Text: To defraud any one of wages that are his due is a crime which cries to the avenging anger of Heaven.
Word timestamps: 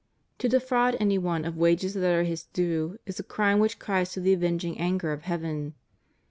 To 0.39 0.49
defraud 0.49 0.97
any 0.99 1.19
one 1.19 1.45
of 1.45 1.57
wages 1.57 1.93
that 1.93 2.11
are 2.15 2.23
his 2.23 2.45
due 2.45 2.97
is 3.05 3.19
a 3.19 3.23
crime 3.23 3.59
which 3.59 3.77
cries 3.77 4.11
to 4.13 4.19
the 4.19 4.33
avenging 4.33 4.79
anger 4.79 5.13
of 5.13 5.21
Heaven. 5.21 5.75